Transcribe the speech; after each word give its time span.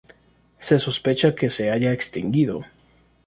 Se 0.57 0.79
sospecha 0.79 1.35
que 1.35 1.51
se 1.51 1.69
haya 1.69 1.93
extinguido. 1.93 2.65